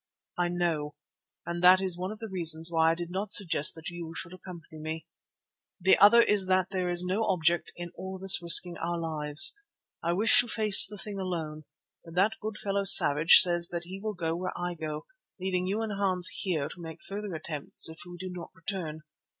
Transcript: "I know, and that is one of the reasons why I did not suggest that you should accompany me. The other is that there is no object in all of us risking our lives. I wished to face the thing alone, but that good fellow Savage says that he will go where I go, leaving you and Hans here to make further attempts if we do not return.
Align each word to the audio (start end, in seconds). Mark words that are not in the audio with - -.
"I 0.35 0.47
know, 0.49 0.95
and 1.45 1.63
that 1.63 1.79
is 1.79 1.95
one 1.95 2.11
of 2.11 2.17
the 2.17 2.27
reasons 2.27 2.71
why 2.71 2.89
I 2.89 2.95
did 2.95 3.11
not 3.11 3.29
suggest 3.29 3.75
that 3.75 3.89
you 3.91 4.15
should 4.15 4.33
accompany 4.33 4.79
me. 4.79 5.05
The 5.79 5.95
other 5.99 6.23
is 6.23 6.47
that 6.47 6.71
there 6.71 6.89
is 6.89 7.05
no 7.05 7.25
object 7.25 7.71
in 7.75 7.91
all 7.93 8.15
of 8.15 8.23
us 8.23 8.41
risking 8.41 8.77
our 8.79 8.99
lives. 8.99 9.55
I 10.01 10.13
wished 10.13 10.39
to 10.39 10.47
face 10.47 10.87
the 10.87 10.97
thing 10.97 11.19
alone, 11.19 11.65
but 12.03 12.15
that 12.15 12.31
good 12.41 12.57
fellow 12.57 12.83
Savage 12.83 13.41
says 13.41 13.67
that 13.67 13.83
he 13.83 13.99
will 14.01 14.15
go 14.15 14.35
where 14.35 14.57
I 14.57 14.73
go, 14.73 15.05
leaving 15.39 15.67
you 15.67 15.83
and 15.83 15.91
Hans 15.91 16.27
here 16.33 16.67
to 16.67 16.81
make 16.81 17.03
further 17.03 17.35
attempts 17.35 17.87
if 17.87 17.99
we 18.03 18.17
do 18.17 18.31
not 18.31 18.49
return. 18.55 19.01